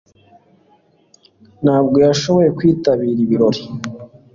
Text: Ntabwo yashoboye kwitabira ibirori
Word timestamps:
Ntabwo 1.63 1.97
yashoboye 2.07 2.49
kwitabira 2.57 3.19
ibirori 3.25 3.61